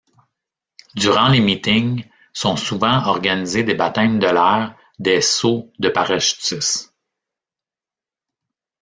[0.95, 6.95] Durant les meetings, sont souvent organisés des baptêmes de l'air, des sauts de parachutistes.